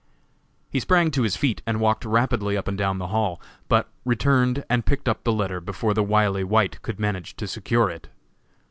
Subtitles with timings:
[0.71, 4.65] He sprang to his feet and walked rapidly up and down the hall; but returned
[4.67, 8.09] and picked up the letter before the wily White could manage to secure it.